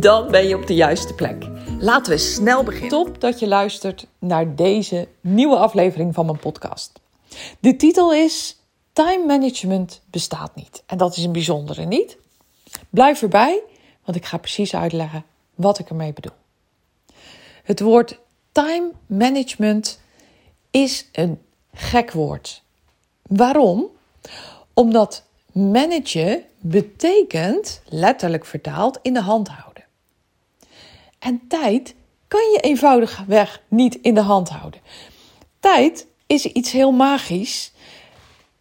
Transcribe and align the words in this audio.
Dan 0.00 0.30
ben 0.30 0.48
je 0.48 0.56
op 0.56 0.66
de 0.66 0.74
juiste 0.74 1.14
plek. 1.14 1.46
Laten 1.78 2.12
we 2.12 2.18
snel 2.18 2.62
beginnen. 2.62 2.88
Top 2.88 3.20
dat 3.20 3.38
je 3.38 3.46
luistert 3.46 4.06
naar 4.18 4.54
deze 4.54 5.08
nieuwe 5.20 5.56
aflevering 5.56 6.14
van 6.14 6.26
mijn 6.26 6.38
podcast. 6.38 6.92
De 7.60 7.76
titel 7.76 8.14
is 8.14 8.60
Time 8.92 9.24
Management 9.26 10.00
bestaat 10.10 10.54
niet. 10.54 10.82
En 10.86 10.98
dat 10.98 11.16
is 11.16 11.24
een 11.24 11.32
bijzondere 11.32 11.84
niet. 11.84 12.16
Blijf 12.90 13.22
erbij, 13.22 13.62
want 14.04 14.16
ik 14.16 14.24
ga 14.24 14.36
precies 14.36 14.74
uitleggen 14.74 15.24
wat 15.54 15.78
ik 15.78 15.88
ermee 15.88 16.12
bedoel. 16.12 16.36
Het 17.62 17.80
woord 17.80 18.18
time 18.52 18.90
management 19.06 20.00
is 20.70 21.08
een 21.12 21.40
gek 21.72 22.12
woord. 22.12 22.62
Waarom? 23.22 23.86
Omdat 24.72 25.22
managen 25.52 26.42
betekent, 26.60 27.82
letterlijk 27.84 28.44
vertaald, 28.44 28.98
in 29.02 29.12
de 29.12 29.20
hand 29.20 29.48
houden. 29.48 29.73
En 31.24 31.40
tijd 31.48 31.94
kan 32.28 32.40
je 32.40 32.60
eenvoudigweg 32.60 33.62
niet 33.68 33.94
in 33.94 34.14
de 34.14 34.20
hand 34.20 34.48
houden. 34.48 34.80
Tijd 35.60 36.06
is 36.26 36.46
iets 36.46 36.70
heel 36.70 36.92
magisch. 36.92 37.72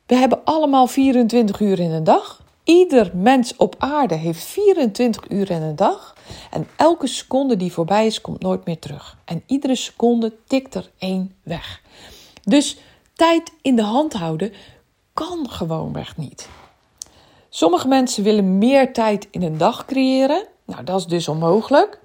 We 0.05 0.15
hebben 0.15 0.43
allemaal 0.43 0.87
24 0.87 1.59
uur 1.59 1.79
in 1.79 1.91
een 1.91 2.03
dag. 2.03 2.43
Ieder 2.63 3.11
mens 3.15 3.55
op 3.55 3.75
aarde 3.77 4.15
heeft 4.15 4.43
24 4.43 5.29
uur 5.29 5.51
in 5.51 5.61
een 5.61 5.75
dag. 5.75 6.15
En 6.51 6.67
elke 6.75 7.07
seconde 7.07 7.57
die 7.57 7.71
voorbij 7.71 8.05
is, 8.05 8.21
komt 8.21 8.41
nooit 8.41 8.65
meer 8.65 8.79
terug. 8.79 9.17
En 9.25 9.43
iedere 9.47 9.75
seconde 9.75 10.33
tikt 10.47 10.75
er 10.75 10.91
één 10.97 11.35
weg. 11.43 11.81
Dus 12.43 12.77
tijd 13.13 13.51
in 13.61 13.75
de 13.75 13.81
hand 13.81 14.13
houden 14.13 14.53
kan 15.13 15.49
gewoonweg 15.49 16.17
niet. 16.17 16.49
Sommige 17.49 17.87
mensen 17.87 18.23
willen 18.23 18.57
meer 18.57 18.93
tijd 18.93 19.27
in 19.31 19.41
een 19.41 19.57
dag 19.57 19.85
creëren. 19.85 20.47
Nou, 20.65 20.83
dat 20.83 20.99
is 20.99 21.05
dus 21.05 21.27
onmogelijk. 21.27 22.01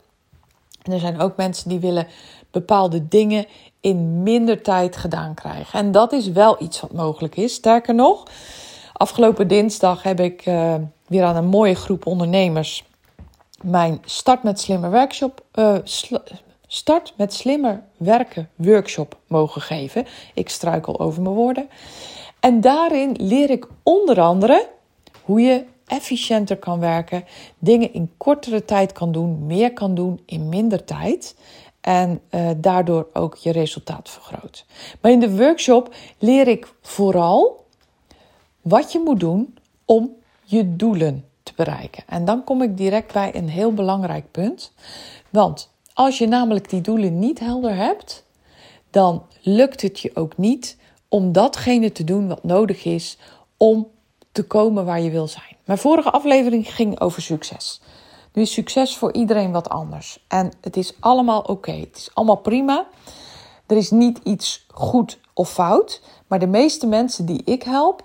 En 0.88 0.94
er 0.94 1.00
zijn 1.00 1.20
ook 1.20 1.36
mensen 1.36 1.68
die 1.68 1.78
willen 1.78 2.06
bepaalde 2.50 3.08
dingen 3.08 3.46
in 3.80 4.22
minder 4.22 4.62
tijd 4.62 4.96
gedaan 4.96 5.34
krijgen. 5.34 5.78
En 5.78 5.92
dat 5.92 6.12
is 6.12 6.28
wel 6.30 6.62
iets 6.62 6.80
wat 6.80 6.92
mogelijk 6.92 7.36
is. 7.36 7.54
Sterker 7.54 7.94
nog, 7.94 8.22
afgelopen 8.92 9.48
dinsdag 9.48 10.02
heb 10.02 10.20
ik 10.20 10.46
uh, 10.46 10.74
weer 11.06 11.24
aan 11.24 11.36
een 11.36 11.46
mooie 11.46 11.74
groep 11.74 12.06
ondernemers 12.06 12.84
mijn 13.62 14.02
Start 14.04 14.42
met 14.42 14.60
Slimmer 14.60 14.90
Workshop. 14.90 15.44
Uh, 15.54 15.76
Start 16.66 17.14
met 17.16 17.34
Slimmer 17.34 17.82
Werken 17.96 18.50
Workshop 18.54 19.16
mogen 19.26 19.60
geven. 19.60 20.06
Ik 20.34 20.48
struikel 20.48 21.00
over 21.00 21.22
mijn 21.22 21.34
woorden. 21.34 21.68
En 22.40 22.60
daarin 22.60 23.16
leer 23.20 23.50
ik 23.50 23.66
onder 23.82 24.20
andere 24.20 24.68
hoe 25.22 25.40
je 25.40 25.64
efficiënter 25.88 26.56
kan 26.56 26.80
werken, 26.80 27.24
dingen 27.58 27.92
in 27.92 28.10
kortere 28.16 28.64
tijd 28.64 28.92
kan 28.92 29.12
doen, 29.12 29.46
meer 29.46 29.72
kan 29.72 29.94
doen 29.94 30.20
in 30.26 30.48
minder 30.48 30.84
tijd. 30.84 31.36
En 31.80 32.20
uh, 32.30 32.50
daardoor 32.56 33.06
ook 33.12 33.36
je 33.36 33.52
resultaat 33.52 34.10
vergroot. 34.10 34.64
Maar 35.00 35.12
in 35.12 35.20
de 35.20 35.36
workshop 35.36 35.94
leer 36.18 36.48
ik 36.48 36.74
vooral 36.82 37.66
wat 38.60 38.92
je 38.92 39.00
moet 39.04 39.20
doen 39.20 39.54
om 39.84 40.10
je 40.44 40.76
doelen 40.76 41.24
te 41.42 41.52
bereiken. 41.56 42.04
En 42.06 42.24
dan 42.24 42.44
kom 42.44 42.62
ik 42.62 42.76
direct 42.76 43.12
bij 43.12 43.34
een 43.34 43.48
heel 43.48 43.72
belangrijk 43.72 44.30
punt. 44.30 44.72
Want 45.30 45.70
als 45.92 46.18
je 46.18 46.26
namelijk 46.26 46.70
die 46.70 46.80
doelen 46.80 47.18
niet 47.18 47.38
helder 47.38 47.76
hebt, 47.76 48.24
dan 48.90 49.22
lukt 49.42 49.82
het 49.82 50.00
je 50.00 50.10
ook 50.14 50.36
niet 50.36 50.76
om 51.08 51.32
datgene 51.32 51.92
te 51.92 52.04
doen 52.04 52.28
wat 52.28 52.44
nodig 52.44 52.84
is 52.84 53.18
om 53.56 53.88
te 54.38 54.46
komen 54.46 54.84
waar 54.84 55.00
je 55.00 55.10
wil 55.10 55.28
zijn. 55.28 55.56
Mijn 55.64 55.78
vorige 55.78 56.10
aflevering 56.10 56.74
ging 56.74 57.00
over 57.00 57.22
succes. 57.22 57.80
Nu 58.32 58.42
is 58.42 58.52
succes 58.52 58.96
voor 58.96 59.12
iedereen 59.12 59.52
wat 59.52 59.68
anders. 59.68 60.24
En 60.28 60.52
het 60.60 60.76
is 60.76 60.94
allemaal 61.00 61.40
oké. 61.40 61.72
Het 61.72 61.96
is 61.96 62.10
allemaal 62.14 62.36
prima. 62.36 62.86
Er 63.66 63.76
is 63.76 63.90
niet 63.90 64.20
iets 64.22 64.66
goed 64.68 65.18
of 65.34 65.50
fout. 65.50 66.02
Maar 66.26 66.38
de 66.38 66.46
meeste 66.46 66.86
mensen 66.86 67.26
die 67.26 67.42
ik 67.44 67.62
help, 67.62 68.04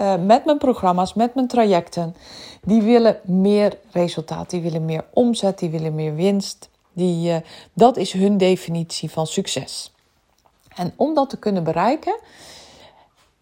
uh, 0.00 0.14
met 0.24 0.44
mijn 0.44 0.58
programma's, 0.58 1.14
met 1.14 1.34
mijn 1.34 1.46
trajecten, 1.46 2.16
die 2.62 2.82
willen 2.82 3.20
meer 3.24 3.78
resultaat. 3.90 4.50
Die 4.50 4.60
willen 4.60 4.84
meer 4.84 5.04
omzet, 5.12 5.58
die 5.58 5.70
willen 5.70 5.94
meer 5.94 6.14
winst. 6.14 6.68
Die, 6.92 7.30
uh, 7.30 7.36
dat 7.72 7.96
is 7.96 8.12
hun 8.12 8.36
definitie 8.36 9.10
van 9.10 9.26
succes. 9.26 9.92
En 10.74 10.92
om 10.96 11.14
dat 11.14 11.30
te 11.30 11.38
kunnen 11.38 11.64
bereiken, 11.64 12.18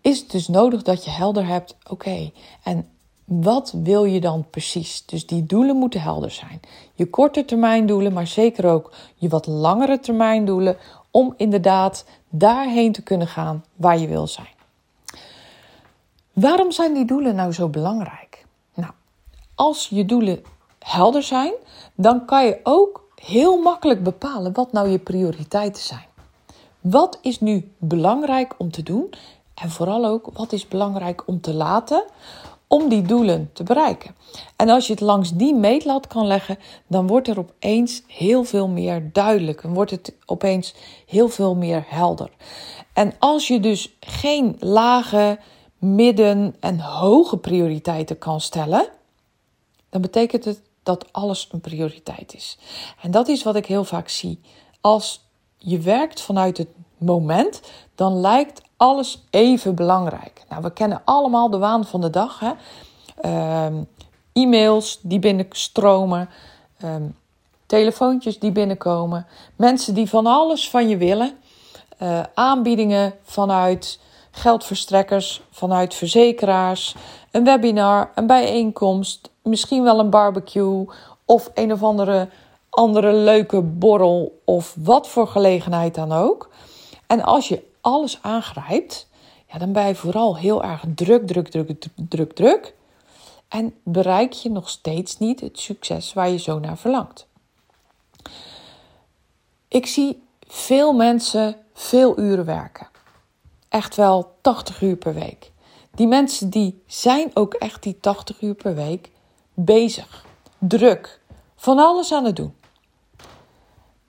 is 0.04 0.20
het 0.20 0.30
dus 0.30 0.48
nodig 0.48 0.82
dat 0.82 1.04
je 1.04 1.10
helder 1.10 1.46
hebt: 1.46 1.76
oké, 1.90 2.30
en 2.62 2.88
wat 3.24 3.74
wil 3.82 4.04
je 4.04 4.20
dan 4.20 4.46
precies? 4.50 5.06
Dus 5.06 5.26
die 5.26 5.46
doelen 5.46 5.76
moeten 5.76 6.00
helder 6.00 6.30
zijn. 6.30 6.60
Je 6.94 7.10
korte 7.10 7.44
termijn 7.44 7.86
doelen, 7.86 8.12
maar 8.12 8.26
zeker 8.26 8.66
ook 8.66 8.92
je 9.14 9.28
wat 9.28 9.46
langere 9.46 10.00
termijn 10.00 10.44
doelen, 10.44 10.76
om 11.10 11.34
inderdaad 11.36 12.04
daarheen 12.28 12.92
te 12.92 13.02
kunnen 13.02 13.26
gaan 13.26 13.64
waar 13.74 13.98
je 13.98 14.06
wil 14.06 14.26
zijn. 14.26 14.52
Waarom 16.32 16.72
zijn 16.72 16.94
die 16.94 17.04
doelen 17.04 17.34
nou 17.34 17.52
zo 17.52 17.68
belangrijk? 17.68 18.46
Nou, 18.74 18.92
als 19.54 19.88
je 19.88 20.04
doelen 20.04 20.42
helder 20.78 21.22
zijn, 21.22 21.52
dan 21.94 22.24
kan 22.24 22.44
je 22.44 22.60
ook 22.62 23.08
heel 23.14 23.62
makkelijk 23.62 24.02
bepalen 24.02 24.52
wat 24.52 24.72
nou 24.72 24.88
je 24.88 24.98
prioriteiten 24.98 25.82
zijn. 25.82 26.06
Wat 26.80 27.18
is 27.22 27.40
nu 27.40 27.72
belangrijk 27.78 28.54
om 28.58 28.70
te 28.70 28.82
doen 28.82 29.14
en 29.54 29.70
vooral 29.70 30.04
ook 30.04 30.30
wat 30.32 30.52
is 30.52 30.68
belangrijk 30.68 31.22
om 31.26 31.40
te 31.40 31.54
laten 31.54 32.04
om 32.66 32.88
die 32.88 33.02
doelen 33.02 33.50
te 33.52 33.62
bereiken. 33.62 34.14
En 34.56 34.68
als 34.68 34.86
je 34.86 34.92
het 34.92 35.02
langs 35.02 35.32
die 35.32 35.54
meetlat 35.54 36.06
kan 36.06 36.26
leggen, 36.26 36.58
dan 36.86 37.06
wordt 37.06 37.28
er 37.28 37.38
opeens 37.38 38.02
heel 38.06 38.44
veel 38.44 38.68
meer 38.68 39.10
duidelijk. 39.12 39.62
En 39.62 39.74
wordt 39.74 39.90
het 39.90 40.14
opeens 40.26 40.74
heel 41.06 41.28
veel 41.28 41.54
meer 41.54 41.84
helder. 41.86 42.30
En 42.92 43.12
als 43.18 43.48
je 43.48 43.60
dus 43.60 43.96
geen 44.00 44.56
lage, 44.58 45.38
midden 45.78 46.56
en 46.60 46.80
hoge 46.80 47.36
prioriteiten 47.36 48.18
kan 48.18 48.40
stellen, 48.40 48.88
dan 49.90 50.00
betekent 50.00 50.44
het 50.44 50.60
dat 50.82 51.12
alles 51.12 51.48
een 51.52 51.60
prioriteit 51.60 52.34
is. 52.34 52.58
En 53.02 53.10
dat 53.10 53.28
is 53.28 53.42
wat 53.42 53.56
ik 53.56 53.66
heel 53.66 53.84
vaak 53.84 54.08
zie. 54.08 54.40
Als 54.80 55.20
je 55.58 55.78
werkt 55.78 56.20
vanuit 56.20 56.58
het 56.58 56.68
moment, 56.98 57.60
dan 57.94 58.20
lijkt 58.20 58.62
alles 58.84 59.24
even 59.30 59.74
belangrijk. 59.74 60.44
Nou, 60.48 60.62
we 60.62 60.72
kennen 60.72 61.02
allemaal 61.04 61.50
de 61.50 61.58
waan 61.58 61.84
van 61.84 62.00
de 62.00 62.10
dag. 62.10 62.40
Hè? 62.40 62.52
Uh, 63.24 63.66
e-mails 64.32 64.98
die 65.02 65.18
binnenstromen, 65.18 66.28
uh, 66.84 66.94
telefoontjes 67.66 68.38
die 68.38 68.52
binnenkomen, 68.52 69.26
mensen 69.56 69.94
die 69.94 70.08
van 70.08 70.26
alles 70.26 70.70
van 70.70 70.88
je 70.88 70.96
willen, 70.96 71.38
uh, 72.02 72.20
aanbiedingen 72.34 73.14
vanuit 73.22 74.00
geldverstrekkers, 74.30 75.42
vanuit 75.50 75.94
verzekeraars, 75.94 76.94
een 77.30 77.44
webinar, 77.44 78.10
een 78.14 78.26
bijeenkomst, 78.26 79.30
misschien 79.42 79.82
wel 79.82 79.98
een 79.98 80.10
barbecue 80.10 80.86
of 81.24 81.50
een 81.54 81.72
of 81.72 81.82
andere 81.82 82.28
andere 82.70 83.12
leuke 83.12 83.60
borrel 83.60 84.40
of 84.44 84.76
wat 84.78 85.08
voor 85.08 85.26
gelegenheid 85.28 85.94
dan 85.94 86.12
ook. 86.12 86.50
En 87.06 87.22
als 87.22 87.48
je 87.48 87.72
alles 87.84 88.18
aangrijpt, 88.22 89.08
ja, 89.46 89.58
dan 89.58 89.72
ben 89.72 89.86
je 89.86 89.94
vooral 89.94 90.36
heel 90.36 90.64
erg 90.64 90.84
druk, 90.94 91.26
druk, 91.26 91.48
druk, 91.48 91.86
druk, 92.08 92.32
druk. 92.32 92.74
En 93.48 93.74
bereik 93.82 94.32
je 94.32 94.50
nog 94.50 94.68
steeds 94.68 95.18
niet 95.18 95.40
het 95.40 95.58
succes 95.58 96.12
waar 96.12 96.28
je 96.28 96.38
zo 96.38 96.58
naar 96.58 96.78
verlangt. 96.78 97.26
Ik 99.68 99.86
zie 99.86 100.22
veel 100.46 100.92
mensen 100.92 101.56
veel 101.72 102.18
uren 102.18 102.44
werken. 102.44 102.88
Echt 103.68 103.96
wel 103.96 104.34
80 104.40 104.80
uur 104.80 104.96
per 104.96 105.14
week. 105.14 105.52
Die 105.90 106.06
mensen 106.06 106.50
die 106.50 106.82
zijn 106.86 107.30
ook 107.34 107.54
echt 107.54 107.82
die 107.82 108.00
80 108.00 108.40
uur 108.40 108.54
per 108.54 108.74
week 108.74 109.10
bezig. 109.54 110.24
Druk. 110.58 111.20
Van 111.56 111.78
alles 111.78 112.12
aan 112.12 112.24
het 112.24 112.36
doen. 112.36 112.54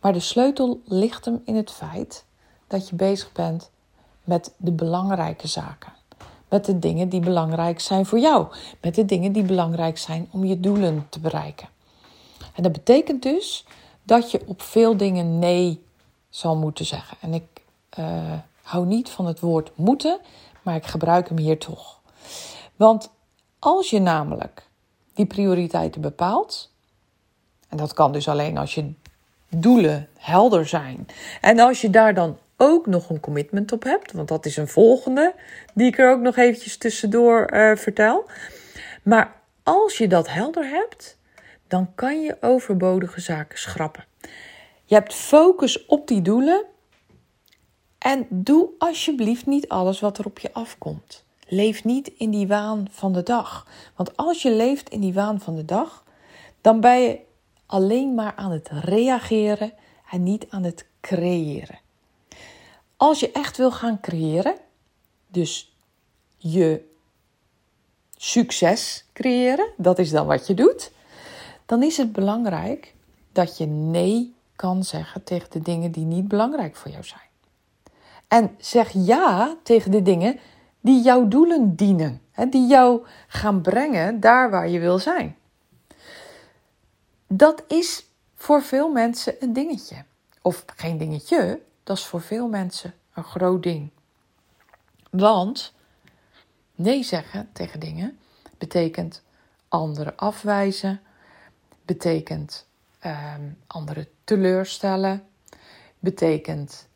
Maar 0.01 0.13
de 0.13 0.19
sleutel 0.19 0.81
ligt 0.86 1.25
hem 1.25 1.42
in 1.45 1.56
het 1.56 1.72
feit 1.72 2.25
dat 2.67 2.89
je 2.89 2.95
bezig 2.95 3.31
bent 3.31 3.69
met 4.23 4.53
de 4.57 4.71
belangrijke 4.71 5.47
zaken. 5.47 5.94
Met 6.50 6.65
de 6.65 6.79
dingen 6.79 7.09
die 7.09 7.19
belangrijk 7.19 7.79
zijn 7.79 8.06
voor 8.06 8.19
jou. 8.19 8.47
Met 8.81 8.95
de 8.95 9.06
dingen 9.06 9.31
die 9.31 9.44
belangrijk 9.44 9.97
zijn 9.97 10.27
om 10.31 10.45
je 10.45 10.59
doelen 10.59 11.07
te 11.09 11.19
bereiken. 11.19 11.67
En 12.53 12.63
dat 12.63 12.71
betekent 12.71 13.23
dus 13.23 13.65
dat 14.03 14.31
je 14.31 14.41
op 14.45 14.62
veel 14.62 14.97
dingen 14.97 15.39
nee 15.39 15.83
zal 16.29 16.56
moeten 16.56 16.85
zeggen. 16.85 17.17
En 17.21 17.33
ik 17.33 17.62
uh, 18.00 18.33
hou 18.62 18.85
niet 18.85 19.09
van 19.09 19.25
het 19.25 19.39
woord 19.39 19.71
moeten, 19.75 20.19
maar 20.62 20.75
ik 20.75 20.85
gebruik 20.85 21.27
hem 21.27 21.38
hier 21.38 21.59
toch. 21.59 22.00
Want 22.75 23.09
als 23.59 23.89
je 23.89 24.00
namelijk 24.00 24.67
die 25.13 25.25
prioriteiten 25.25 26.01
bepaalt, 26.01 26.71
en 27.69 27.77
dat 27.77 27.94
kan 27.94 28.12
dus 28.12 28.27
alleen 28.27 28.57
als 28.57 28.75
je 28.75 28.94
doelen 29.50 30.09
helder 30.17 30.67
zijn. 30.67 31.07
En 31.41 31.59
als 31.59 31.81
je 31.81 31.89
daar 31.89 32.13
dan 32.13 32.38
ook 32.57 32.86
nog 32.86 33.10
een 33.10 33.19
commitment 33.19 33.72
op 33.72 33.84
hebt, 33.84 34.12
want 34.12 34.28
dat 34.28 34.46
is 34.46 34.57
een 34.57 34.68
volgende 34.68 35.34
die 35.74 35.88
ik 35.88 35.98
er 35.98 36.12
ook 36.12 36.22
nog 36.22 36.38
eventjes 36.38 36.78
tussendoor 36.78 37.54
uh, 37.54 37.75
vertel. 37.75 38.25
Maar 39.04 39.42
als 39.63 39.98
je 39.98 40.07
dat 40.07 40.30
helder 40.30 40.69
hebt, 40.69 41.18
dan 41.68 41.96
kan 41.96 42.22
je 42.22 42.38
overbodige 42.42 43.22
zaken 43.22 43.60
schrappen. 43.60 44.06
Je 44.84 44.96
hebt 44.96 45.13
focus 45.13 45.86
op 45.86 46.07
die 46.07 46.22
doelen 46.22 46.66
en 47.98 48.28
doe 48.30 48.69
alsjeblieft 48.78 49.46
niet 49.46 49.69
alles 49.69 50.00
wat 50.00 50.18
er 50.18 50.25
op 50.25 50.40
je 50.40 50.54
afkomt. 50.54 51.25
Leef 51.48 51.84
niet 51.84 52.08
in 52.08 52.30
die 52.30 52.48
waan 52.48 52.88
van 52.92 53.13
de 53.13 53.24
dag. 53.24 53.68
Want 53.96 54.18
als 54.18 54.42
je 54.42 54.51
leeft 54.51 54.90
in 54.90 55.00
die 55.00 55.13
waan 55.13 55.40
van 55.40 55.56
de 55.56 55.66
dag, 55.66 56.04
dan 56.62 56.80
ben 56.80 57.01
je 57.01 57.19
alleen 57.66 58.13
maar 58.13 58.34
aan 58.36 58.51
het 58.51 58.69
reageren 58.69 59.74
en 60.12 60.24
niet 60.24 60.46
aan 60.50 60.63
het 60.63 60.86
creëren. 61.01 61.80
Als 62.97 63.19
je 63.19 63.31
echt 63.31 63.57
wil 63.57 63.71
gaan 63.71 64.00
creëren, 64.00 64.56
dus 65.27 65.75
je 66.38 66.94
succes 68.18 69.06
creëren, 69.13 69.68
dat 69.77 70.00
is 70.00 70.09
dan 70.09 70.27
wat 70.27 70.47
je 70.47 70.53
doet, 70.53 70.92
dan 71.65 71.83
is 71.83 71.97
het 71.97 72.12
belangrijk 72.12 72.94
dat 73.31 73.57
je 73.57 73.65
nee 73.65 74.36
kan 74.56 74.83
zeggen 74.83 75.24
tegen 75.24 75.50
de 75.51 75.59
dingen 75.59 75.92
die 75.92 76.06
niet 76.06 76.27
belangrijk 76.27 76.75
voor 76.75 76.92
jou 76.92 77.03
zijn. 77.03 77.21
En 78.27 78.56
zeg 78.57 78.92
ja 78.94 79.56
tegen 79.63 79.91
de 79.91 80.01
dingen 80.01 80.39
die 80.81 81.01
jouw 81.01 81.27
doelen 81.27 81.75
dienen, 81.75 82.21
die 82.50 82.68
jou 82.68 83.06
gaan 83.27 83.62
brengen 83.62 84.19
daar 84.19 84.50
waar 84.50 84.69
je 84.69 84.80
wil 84.80 85.00
zijn. 85.00 85.36
Dat 87.27 87.63
is 87.68 88.06
voor 88.36 88.63
veel 88.63 88.91
mensen 88.91 89.36
een 89.39 89.53
dingetje. 89.53 89.95
Of 90.41 90.63
geen 90.75 90.98
dingetje, 90.98 91.59
dat 91.86 91.98
is 91.98 92.06
voor 92.06 92.22
veel 92.22 92.48
mensen 92.48 92.94
een 93.14 93.24
groot 93.24 93.64
ding. 93.64 93.90
Want 95.10 95.74
nee 96.76 97.04
zeggen 97.04 97.50
tegen 97.54 97.80
dingen 97.80 98.20
betekent 98.58 99.24
anderen 99.68 100.16
afwijzen, 100.16 101.02
betekent 101.86 102.68
um, 103.06 103.58
anderen 103.68 104.08
teleurstellen, 104.24 105.28
betekent 106.00 106.88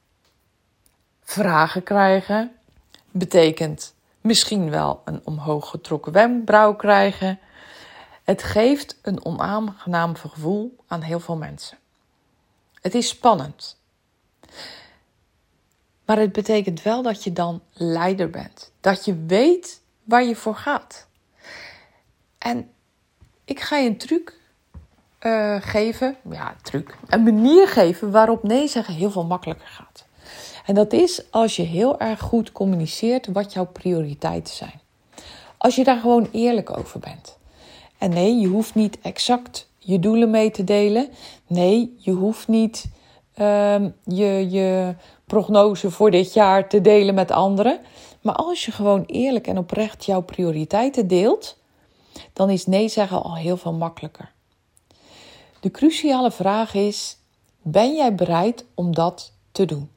vragen 1.24 1.84
krijgen, 1.84 2.52
betekent 3.12 3.94
misschien 4.22 4.70
wel 4.70 5.02
een 5.06 5.22
omhoog 5.24 5.70
getrokken 5.70 6.12
wenkbrauw 6.12 6.76
krijgen. 6.76 7.40
Het 8.24 8.44
geeft 8.44 9.00
een 9.02 9.26
onaangenaam 9.26 10.16
gevoel 10.16 10.76
aan 10.88 11.02
heel 11.02 11.20
veel 11.20 11.38
mensen. 11.38 11.78
Het 12.82 12.96
is 12.96 13.08
spannend. 13.08 13.78
Maar 16.10 16.20
het 16.20 16.32
betekent 16.32 16.82
wel 16.82 17.02
dat 17.02 17.24
je 17.24 17.34
dan 17.34 17.62
leider 17.74 18.30
bent. 18.30 18.72
Dat 18.82 19.06
je 19.06 19.26
weet 19.28 19.82
waar 20.04 20.24
je 20.24 20.36
voor 20.36 20.56
gaat. 20.56 21.08
En 22.38 22.70
ik 23.46 23.60
ga 23.60 23.78
je 23.78 23.90
een 23.90 23.98
truc 23.98 24.40
uh, 25.22 25.62
geven. 25.62 26.16
Ja, 26.30 26.56
truc. 26.62 26.98
Een 27.08 27.24
manier 27.24 27.68
geven 27.68 28.12
waarop 28.12 28.44
nee 28.44 28.68
zeggen 28.68 28.94
heel 28.94 29.12
veel 29.12 29.26
makkelijker 29.26 29.68
gaat. 29.68 30.06
En 30.66 30.76
dat 30.76 30.94
is 30.94 31.32
als 31.32 31.56
je 31.56 31.64
heel 31.64 32.00
erg 32.00 32.20
goed 32.20 32.52
communiceert 32.52 33.28
wat 33.28 33.54
jouw 33.54 33.66
prioriteiten 33.66 34.54
zijn. 34.54 34.80
Als 35.58 35.76
je 35.76 35.84
daar 35.84 36.00
gewoon 36.00 36.30
eerlijk 36.32 36.78
over 36.78 37.00
bent. 37.00 37.38
En 37.98 38.10
nee, 38.10 38.40
je 38.40 38.48
hoeft 38.48 38.76
niet 38.76 39.00
exact 39.02 39.70
je 39.78 40.00
doelen 40.00 40.30
mee 40.30 40.52
te 40.52 40.64
delen. 40.64 41.10
Nee, 41.48 41.96
je 41.98 42.12
hoeft 42.12 42.48
niet 42.48 42.86
um, 43.42 43.96
je, 44.04 44.50
je 44.50 44.96
prognose 45.26 45.92
voor 45.92 46.12
dit 46.12 46.34
jaar 46.34 46.70
te 46.70 46.82
delen 46.82 47.16
met 47.16 47.32
anderen. 47.32 47.80
Maar 48.22 48.36
als 48.36 48.66
je 48.66 48.72
gewoon 48.72 49.04
eerlijk 49.06 49.48
en 49.48 49.58
oprecht 49.58 50.06
jouw 50.06 50.22
prioriteiten 50.22 51.08
deelt, 51.08 51.58
dan 52.34 52.50
is 52.50 52.66
nee 52.66 52.88
zeggen 52.88 53.24
al 53.24 53.36
heel 53.36 53.58
veel 53.58 53.74
makkelijker. 53.74 54.32
De 55.60 55.72
cruciale 55.72 56.32
vraag 56.32 56.74
is: 56.74 57.18
ben 57.62 57.96
jij 57.96 58.16
bereid 58.16 58.66
om 58.74 58.96
dat 58.96 59.32
te 59.52 59.66
doen? 59.66 59.90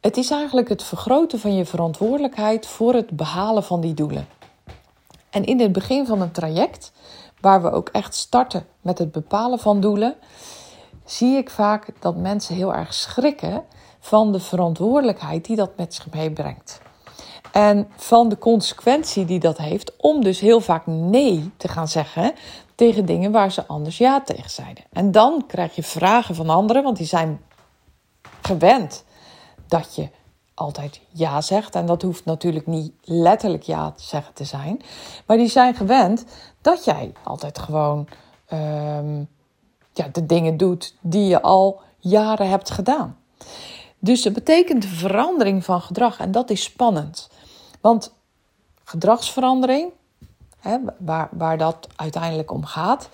Het 0.00 0.16
is 0.16 0.30
eigenlijk 0.30 0.68
het 0.68 0.82
vergroten 0.82 1.38
van 1.38 1.54
je 1.54 1.64
verantwoordelijkheid 1.64 2.66
voor 2.66 2.94
het 2.94 3.10
behalen 3.10 3.64
van 3.64 3.80
die 3.80 3.94
doelen. 3.94 4.26
En 5.30 5.44
in 5.44 5.60
het 5.60 5.72
begin 5.72 6.06
van 6.06 6.20
een 6.20 6.30
traject, 6.30 6.92
waar 7.40 7.62
we 7.62 7.70
ook 7.70 7.88
echt 7.88 8.14
starten 8.14 8.66
met 8.80 8.98
het 8.98 9.12
bepalen 9.12 9.58
van 9.58 9.80
doelen, 9.80 10.16
zie 11.10 11.36
ik 11.36 11.50
vaak 11.50 11.86
dat 11.98 12.16
mensen 12.16 12.54
heel 12.54 12.74
erg 12.74 12.94
schrikken 12.94 13.64
van 14.00 14.32
de 14.32 14.40
verantwoordelijkheid 14.40 15.44
die 15.44 15.56
dat 15.56 15.76
met 15.76 15.94
zich 15.94 16.10
meebrengt. 16.12 16.80
En 17.52 17.88
van 17.96 18.28
de 18.28 18.38
consequentie 18.38 19.24
die 19.24 19.38
dat 19.38 19.58
heeft 19.58 19.96
om 19.96 20.24
dus 20.24 20.40
heel 20.40 20.60
vaak 20.60 20.86
nee 20.86 21.50
te 21.56 21.68
gaan 21.68 21.88
zeggen 21.88 22.32
tegen 22.74 23.06
dingen 23.06 23.32
waar 23.32 23.52
ze 23.52 23.66
anders 23.66 23.98
ja 23.98 24.20
tegen 24.20 24.50
zeiden. 24.50 24.84
En 24.92 25.12
dan 25.12 25.44
krijg 25.46 25.74
je 25.74 25.82
vragen 25.82 26.34
van 26.34 26.48
anderen, 26.48 26.82
want 26.82 26.96
die 26.96 27.06
zijn 27.06 27.40
gewend 28.42 29.04
dat 29.68 29.94
je 29.94 30.08
altijd 30.54 31.00
ja 31.08 31.40
zegt. 31.40 31.74
En 31.74 31.86
dat 31.86 32.02
hoeft 32.02 32.24
natuurlijk 32.24 32.66
niet 32.66 32.92
letterlijk 33.02 33.62
ja 33.62 33.90
te 33.90 34.02
zeggen 34.02 34.34
te 34.34 34.44
zijn. 34.44 34.82
Maar 35.26 35.36
die 35.36 35.48
zijn 35.48 35.74
gewend 35.74 36.24
dat 36.60 36.84
jij 36.84 37.12
altijd 37.24 37.58
gewoon 37.58 38.08
um, 38.52 39.28
ja, 39.92 40.08
de 40.12 40.26
dingen 40.26 40.56
doet 40.56 40.94
die 41.00 41.26
je 41.26 41.42
al 41.42 41.80
jaren 41.98 42.48
hebt 42.48 42.70
gedaan. 42.70 43.18
Dus 43.98 44.22
dat 44.22 44.32
betekent 44.32 44.84
verandering 44.84 45.64
van 45.64 45.80
gedrag 45.80 46.18
en 46.18 46.32
dat 46.32 46.50
is 46.50 46.62
spannend. 46.62 47.30
Want 47.80 48.14
gedragsverandering, 48.84 49.90
hè, 50.58 50.78
waar, 50.98 51.28
waar 51.32 51.58
dat 51.58 51.88
uiteindelijk 51.96 52.50
om 52.50 52.64
gaat, 52.64 53.08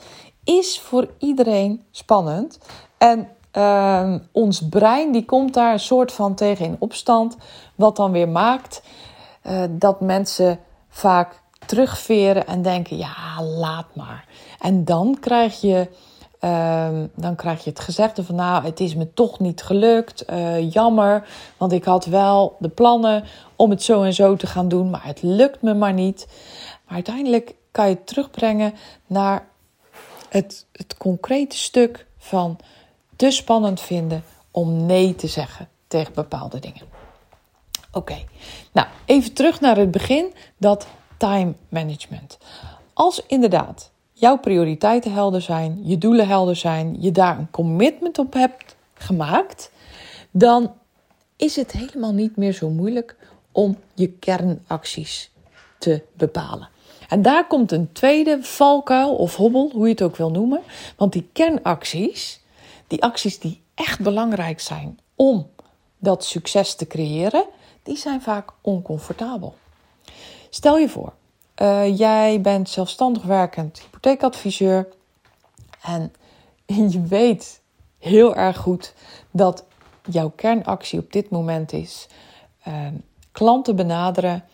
is 0.45 0.81
voor 0.81 1.09
iedereen 1.19 1.85
spannend. 1.91 2.59
En 2.99 3.29
uh, 3.53 4.15
ons 4.33 4.69
brein 4.69 5.13
die 5.13 5.25
komt 5.25 5.55
daar 5.55 5.73
een 5.73 5.81
soort 5.81 6.13
van 6.13 6.35
tegen 6.35 6.65
in 6.65 6.77
opstand, 6.79 7.37
wat 7.75 7.97
dan 7.97 8.13
weer 8.13 8.29
maakt 8.29 8.83
uh, 9.47 9.63
dat 9.71 10.01
mensen 10.01 10.61
vaak 10.89 11.41
terugveren 11.67 12.47
en 12.47 12.63
denken: 12.63 12.97
ja, 12.97 13.43
laat 13.43 13.95
maar. 13.95 14.29
En 14.61 14.85
dan 14.85 15.17
krijg 15.21 15.61
je. 15.61 15.89
Uh, 16.41 16.89
dan 17.15 17.35
krijg 17.35 17.65
je 17.65 17.71
het 17.71 17.81
gezegde 17.81 18.25
van 18.25 18.35
nou, 18.35 18.65
het 18.65 18.81
is 18.81 18.95
me 18.95 19.13
toch 19.13 19.39
niet 19.39 19.63
gelukt. 19.63 20.31
Uh, 20.31 20.73
jammer, 20.73 21.29
want 21.57 21.73
ik 21.73 21.85
had 21.85 22.05
wel 22.05 22.57
de 22.59 22.69
plannen 22.69 23.25
om 23.57 23.71
het 23.71 23.83
zo 23.83 24.03
en 24.03 24.15
zo 24.15 24.37
te 24.37 24.47
gaan 24.47 24.69
doen, 24.69 24.91
maar 24.91 25.05
het 25.05 25.23
lukt 25.23 25.63
me 25.63 25.75
maar 25.75 25.93
niet. 25.93 26.27
Maar 26.85 26.95
uiteindelijk 26.95 27.55
kan 27.71 27.89
je 27.89 27.95
het 27.95 28.07
terugbrengen 28.07 28.75
naar 29.07 29.49
het, 30.29 30.67
het 30.73 30.97
concrete 30.97 31.57
stuk 31.57 32.07
van 32.19 32.59
te 33.17 33.31
spannend 33.31 33.81
vinden 33.81 34.25
om 34.51 34.87
nee 34.87 35.15
te 35.15 35.27
zeggen 35.27 35.69
tegen 35.87 36.15
bepaalde 36.15 36.59
dingen. 36.59 36.83
Oké, 37.93 38.25
nou 38.73 38.87
even 39.05 39.33
terug 39.33 39.61
naar 39.61 39.77
het 39.77 39.91
begin, 39.91 40.35
dat 40.57 40.87
time 41.17 41.55
management. 41.69 42.39
Als 42.93 43.23
inderdaad 43.27 43.91
jouw 44.19 44.39
prioriteiten 44.39 45.13
helder 45.13 45.43
zijn, 45.43 45.81
je 45.83 45.99
doelen 45.99 46.29
helder 46.29 46.57
zijn, 46.57 46.97
je 47.01 47.13
daar 47.13 47.39
een 47.39 47.51
commitment 47.51 48.19
op 48.19 48.33
hebt 48.33 48.77
gemaakt, 48.95 49.71
dan 50.31 50.73
is 51.37 51.57
het 51.57 51.73
helemaal 51.73 52.13
niet 52.13 52.37
meer 52.37 52.53
zo 52.53 52.71
moeilijk 52.71 53.17
om 53.53 53.77
je 53.95 54.09
kernacties 54.09 55.31
te 55.79 56.03
bepalen. 56.13 56.69
En 57.09 57.23
daar 57.23 57.47
komt 57.47 57.73
een 57.73 57.93
tweede 57.93 58.39
valkuil 58.43 59.17
of 59.17 59.37
hobbel, 59.37 59.71
hoe 59.73 59.85
je 59.85 59.93
het 59.93 60.03
ook 60.03 60.17
wil 60.17 60.31
noemen. 60.31 60.61
Want 60.97 61.13
die 61.13 61.29
kernacties, 61.33 62.41
die 62.87 63.03
acties 63.03 63.39
die 63.39 63.63
echt 63.75 64.01
belangrijk 64.01 64.61
zijn 64.61 64.99
om 65.15 65.51
dat 65.99 66.25
succes 66.25 66.75
te 66.75 66.87
creëren, 66.87 67.45
die 67.83 67.97
zijn 67.97 68.23
vaak 68.23 68.51
oncomfortabel. 68.61 69.55
Stel 70.51 70.79
je 70.79 70.89
voor, 70.89 71.13
uh, 71.63 71.99
jij 71.99 72.41
bent 72.41 72.69
zelfstandig 72.69 73.23
werkend 73.23 73.79
hypotheekadviseur 73.79 74.89
en 75.83 76.13
je 76.93 77.03
weet 77.03 77.61
heel 77.99 78.35
erg 78.35 78.57
goed 78.57 78.95
dat 79.31 79.65
jouw 80.11 80.33
kernactie 80.37 80.99
op 80.99 81.13
dit 81.13 81.31
moment 81.31 81.73
is 81.73 82.09
uh, 82.69 82.75
klanten 83.33 83.77
benaderen 83.77 84.45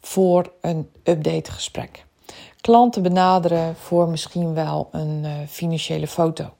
voor 0.00 0.52
een 0.60 0.90
updategesprek. 1.04 2.04
Klanten 2.60 3.02
benaderen 3.02 3.76
voor 3.76 4.08
misschien 4.08 4.54
wel 4.54 4.88
een 4.92 5.24
uh, 5.24 5.32
financiële 5.48 6.06
foto. 6.06 6.52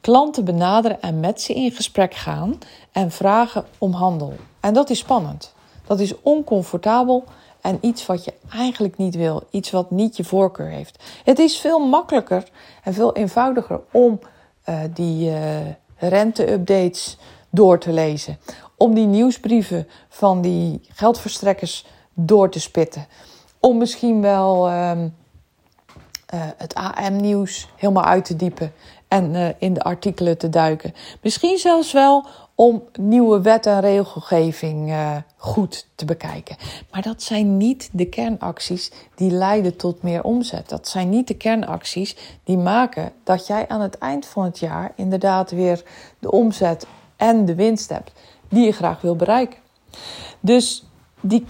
Klanten 0.00 0.44
benaderen 0.44 1.02
en 1.02 1.20
met 1.20 1.40
ze 1.40 1.54
in 1.54 1.70
gesprek 1.70 2.14
gaan 2.14 2.58
en 2.92 3.10
vragen 3.10 3.64
om 3.78 3.92
handel. 3.92 4.34
En 4.60 4.74
dat 4.74 4.90
is 4.90 4.98
spannend. 4.98 5.54
Dat 5.86 6.00
is 6.00 6.20
oncomfortabel 6.22 7.24
en 7.60 7.78
iets 7.80 8.06
wat 8.06 8.24
je 8.24 8.34
eigenlijk 8.52 8.96
niet 8.96 9.14
wil. 9.14 9.42
Iets 9.50 9.70
wat 9.70 9.90
niet 9.90 10.16
je 10.16 10.24
voorkeur 10.24 10.68
heeft. 10.68 11.04
Het 11.24 11.38
is 11.38 11.58
veel 11.58 11.78
makkelijker 11.78 12.48
en 12.84 12.94
veel 12.94 13.16
eenvoudiger 13.16 13.80
om 13.90 14.20
uh, 14.68 14.80
die 14.94 15.30
uh, 15.30 15.58
rente-updates 15.96 17.18
door 17.50 17.78
te 17.78 17.92
lezen. 17.92 18.38
Om 18.76 18.94
die 18.94 19.06
nieuwsbrieven 19.06 19.88
van 20.08 20.40
die 20.40 20.80
geldverstrekkers 20.88 21.86
door 22.14 22.50
te 22.50 22.60
spitten. 22.60 23.06
Om 23.60 23.78
misschien 23.78 24.20
wel 24.20 24.68
uh, 24.68 24.92
het 26.56 26.74
AM-nieuws 26.74 27.68
helemaal 27.76 28.04
uit 28.04 28.24
te 28.24 28.36
diepen 28.36 28.72
en 29.08 29.54
in 29.58 29.74
de 29.74 29.82
artikelen 29.82 30.38
te 30.38 30.48
duiken. 30.48 30.94
Misschien 31.22 31.58
zelfs 31.58 31.92
wel 31.92 32.26
om 32.60 32.82
nieuwe 32.98 33.40
wet 33.40 33.66
en 33.66 33.80
regelgeving 33.80 34.88
uh, 34.88 35.16
goed 35.36 35.86
te 35.94 36.04
bekijken. 36.04 36.56
Maar 36.90 37.02
dat 37.02 37.22
zijn 37.22 37.56
niet 37.56 37.88
de 37.92 38.08
kernacties 38.08 38.90
die 39.14 39.30
leiden 39.30 39.76
tot 39.76 40.02
meer 40.02 40.22
omzet. 40.24 40.68
Dat 40.68 40.88
zijn 40.88 41.08
niet 41.08 41.28
de 41.28 41.36
kernacties 41.36 42.16
die 42.44 42.56
maken 42.56 43.12
dat 43.24 43.46
jij 43.46 43.68
aan 43.68 43.80
het 43.80 43.98
eind 43.98 44.26
van 44.26 44.44
het 44.44 44.58
jaar 44.58 44.92
inderdaad 44.96 45.50
weer 45.50 45.82
de 46.18 46.30
omzet 46.30 46.86
en 47.16 47.44
de 47.44 47.54
winst 47.54 47.88
hebt 47.88 48.12
die 48.48 48.64
je 48.64 48.72
graag 48.72 49.00
wil 49.00 49.16
bereiken. 49.16 49.58
Dus 50.40 50.84
die, 51.20 51.44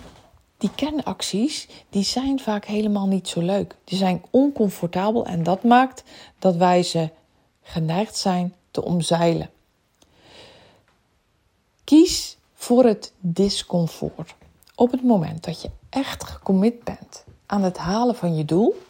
die 0.59 0.71
kernacties 0.75 1.69
die 1.89 2.05
zijn 2.05 2.41
vaak 2.41 2.65
helemaal 2.65 3.07
niet 3.07 3.29
zo 3.29 3.41
leuk. 3.41 3.77
Die 3.85 3.99
zijn 3.99 4.23
oncomfortabel 4.31 5.27
en 5.27 5.43
dat 5.43 5.63
maakt 5.63 6.03
dat 6.39 6.57
wij 6.57 6.83
ze 6.83 7.11
geneigd 7.63 8.17
zijn 8.17 8.55
te 8.71 8.85
omzeilen. 8.85 9.51
Kies 11.91 12.37
voor 12.55 12.85
het 12.85 13.13
discomfort. 13.19 14.35
Op 14.75 14.91
het 14.91 15.03
moment 15.03 15.45
dat 15.45 15.63
je 15.63 15.71
echt 15.89 16.25
gecommit 16.25 16.85
bent 16.85 17.25
aan 17.47 17.63
het 17.63 17.77
halen 17.77 18.15
van 18.15 18.37
je 18.37 18.45
doel, 18.45 18.81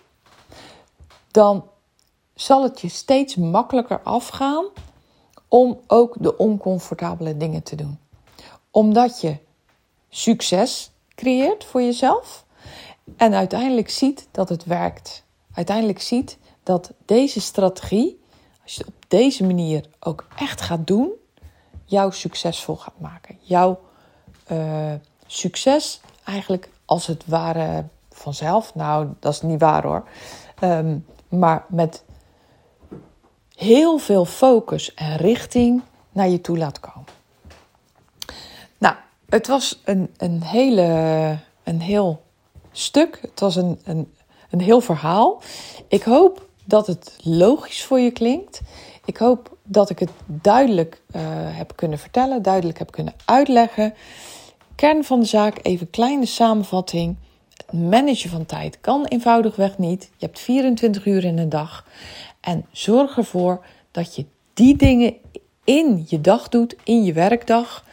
dan 1.31 1.65
zal 2.35 2.63
het 2.63 2.81
je 2.81 2.89
steeds 2.89 3.37
makkelijker 3.37 4.01
afgaan 4.03 4.67
om 5.49 5.81
ook 5.87 6.17
de 6.19 6.37
oncomfortabele 6.37 7.37
dingen 7.37 7.63
te 7.63 7.77
doen. 7.77 7.99
Omdat 8.71 9.21
je 9.21 9.37
succes 10.09 10.91
creëert 11.15 11.65
voor 11.65 11.83
jezelf 11.83 12.45
en 13.17 13.35
uiteindelijk 13.35 13.91
ziet 13.91 14.29
dat 14.31 14.49
het 14.49 14.65
werkt. 14.65 15.25
Uiteindelijk 15.55 16.01
ziet 16.01 16.39
dat 16.63 16.93
deze 17.05 17.41
strategie, 17.41 18.21
als 18.63 18.75
je 18.75 18.81
het 18.81 18.95
op 18.95 19.05
deze 19.09 19.45
manier 19.45 19.85
ook 20.01 20.27
echt 20.37 20.61
gaat 20.61 20.87
doen, 20.87 21.19
jou 21.91 22.13
succesvol 22.13 22.77
gaat 22.77 22.99
maken. 22.99 23.39
Jouw 23.41 23.81
uh, 24.53 24.93
succes 25.27 26.01
eigenlijk 26.25 26.69
als 26.85 27.07
het 27.07 27.23
ware 27.27 27.85
vanzelf. 28.11 28.75
Nou, 28.75 29.09
dat 29.19 29.33
is 29.33 29.43
niet 29.43 29.61
waar 29.61 29.83
hoor. 29.83 30.09
Um, 30.63 31.07
maar 31.29 31.65
met 31.69 32.05
heel 33.55 33.99
veel 33.99 34.25
focus 34.25 34.95
en 34.95 35.17
richting 35.17 35.83
naar 36.13 36.29
je 36.29 36.41
toe 36.41 36.59
laat 36.59 36.81
komen. 36.81 37.09
Nou, 38.79 38.95
het 39.29 39.47
was 39.47 39.81
een, 39.85 40.15
een, 40.17 40.43
hele, 40.43 41.39
een 41.63 41.81
heel 41.81 42.23
stuk. 42.73 43.19
Het 43.21 43.41
was 43.41 43.57
een, 43.57 43.81
een, 43.85 44.15
een 44.51 44.61
heel 44.61 44.81
verhaal. 44.81 45.43
Ik 45.89 46.03
hoop 46.03 46.49
dat 46.71 46.87
het 46.87 47.17
logisch 47.23 47.85
voor 47.85 48.01
je 48.01 48.11
klinkt. 48.11 48.61
Ik 49.05 49.17
hoop 49.17 49.57
dat 49.63 49.91
ik 49.91 49.99
het 49.99 50.11
duidelijk 50.27 51.03
uh, 51.17 51.23
heb 51.57 51.77
kunnen 51.77 51.99
vertellen, 51.99 52.43
duidelijk 52.43 52.79
heb 52.79 52.91
kunnen 52.91 53.15
uitleggen. 53.25 53.95
Kern 54.75 55.05
van 55.05 55.21
de 55.21 55.27
zaak, 55.27 55.59
even 55.63 55.91
kleine 55.91 56.27
samenvatting. 56.27 57.17
Het 57.57 57.73
managen 57.73 58.31
van 58.31 58.47
tijd 58.47 58.79
kan 58.81 59.05
eenvoudigweg 59.05 59.79
niet. 59.79 60.11
Je 60.17 60.27
hebt 60.27 60.39
24 60.39 61.07
uur 61.07 61.25
in 61.25 61.39
een 61.39 61.49
dag. 61.49 61.87
En 62.41 62.67
zorg 62.73 63.17
ervoor 63.17 63.65
dat 63.91 64.15
je 64.15 64.25
die 64.55 64.77
dingen 64.77 65.15
in 65.65 66.05
je 66.09 66.21
dag 66.21 66.49
doet, 66.49 66.77
in 66.85 67.05
je 67.05 67.13
werkdag, 67.13 67.85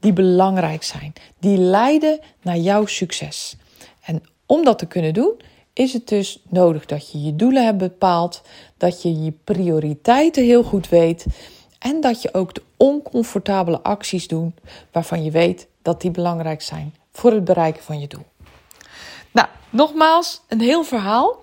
die 0.00 0.12
belangrijk 0.12 0.82
zijn. 0.82 1.12
Die 1.38 1.58
leiden 1.58 2.18
naar 2.42 2.58
jouw 2.58 2.86
succes. 2.86 3.56
En 4.02 4.22
om 4.46 4.64
dat 4.64 4.78
te 4.78 4.86
kunnen 4.86 5.14
doen, 5.14 5.34
is 5.72 5.92
het 5.92 6.08
dus 6.08 6.42
nodig 6.48 6.86
dat 6.86 7.12
je 7.12 7.22
je 7.22 7.36
doelen 7.36 7.64
hebt 7.64 7.78
bepaald, 7.78 8.42
dat 8.76 9.02
je 9.02 9.22
je 9.22 9.32
prioriteiten 9.44 10.44
heel 10.44 10.62
goed 10.62 10.88
weet 10.88 11.26
en 11.78 12.00
dat 12.00 12.22
je 12.22 12.34
ook 12.34 12.54
de 12.54 12.62
oncomfortabele 12.76 13.82
acties 13.82 14.28
doet 14.28 14.52
waarvan 14.92 15.24
je 15.24 15.30
weet 15.30 15.66
dat 15.82 16.00
die 16.00 16.10
belangrijk 16.10 16.62
zijn 16.62 16.94
voor 17.12 17.32
het 17.32 17.44
bereiken 17.44 17.82
van 17.82 18.00
je 18.00 18.06
doel. 18.06 18.26
Nou, 19.30 19.48
nogmaals, 19.70 20.40
een 20.48 20.60
heel 20.60 20.84
verhaal. 20.84 21.36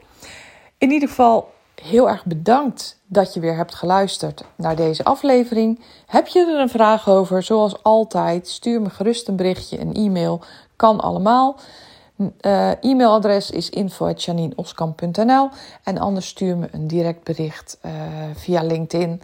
In 0.77 0.91
ieder 0.91 1.09
geval 1.09 1.51
heel 1.81 2.09
erg 2.09 2.25
bedankt 2.25 2.99
dat 3.05 3.33
je 3.33 3.39
weer 3.39 3.55
hebt 3.55 3.75
geluisterd 3.75 4.43
naar 4.55 4.75
deze 4.75 5.03
aflevering. 5.03 5.79
Heb 6.05 6.27
je 6.27 6.39
er 6.39 6.59
een 6.59 6.69
vraag 6.69 7.09
over, 7.09 7.43
zoals 7.43 7.83
altijd, 7.83 8.47
stuur 8.47 8.81
me 8.81 8.89
gerust 8.89 9.27
een 9.27 9.35
berichtje, 9.35 9.79
een 9.79 9.93
e-mail, 9.93 10.41
kan 10.75 10.99
allemaal. 10.99 11.59
Uh, 12.19 12.71
e-mailadres 12.81 13.51
is 13.51 13.69
info.janineoskamp.nl 13.69 15.49
en 15.83 15.97
anders 15.97 16.27
stuur 16.27 16.57
me 16.57 16.67
een 16.71 16.87
direct 16.87 17.23
bericht 17.23 17.77
uh, 17.85 17.91
via 18.33 18.63
LinkedIn 18.63 19.21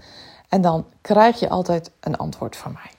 en 0.50 0.62
dan 0.62 0.86
krijg 1.02 1.40
je 1.40 1.50
altijd 1.50 1.92
een 2.00 2.18
antwoord 2.18 2.56
van 2.56 2.72
mij. 2.72 2.92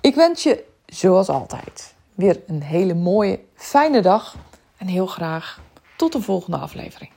Ik 0.00 0.14
wens 0.14 0.42
je, 0.42 0.64
zoals 0.86 1.28
altijd, 1.28 1.94
weer 2.14 2.40
een 2.46 2.62
hele 2.62 2.94
mooie, 2.94 3.40
fijne 3.54 4.00
dag 4.00 4.36
en 4.76 4.86
heel 4.86 5.06
graag 5.06 5.60
tot 5.96 6.12
de 6.12 6.20
volgende 6.20 6.56
aflevering. 6.56 7.10